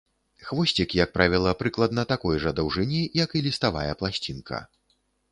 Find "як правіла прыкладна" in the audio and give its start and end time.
1.01-2.05